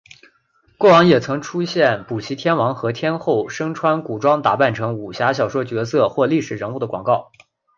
[0.79, 7.31] 过往也曾出现补习天王和天后身穿古装打扮成武侠小说角色或历史人物的广告。